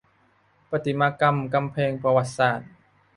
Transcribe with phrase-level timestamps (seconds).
[0.69, 2.69] ประติมากรรมกำแพงประวัติศาสตร์